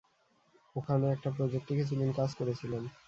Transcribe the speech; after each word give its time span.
ওখানে 0.75 1.05
একটা 1.11 1.29
প্রজেক্টে 1.37 1.73
কিছুদিন 1.79 2.09
কাজ 2.13 2.29
করেছিলাম। 2.39 2.83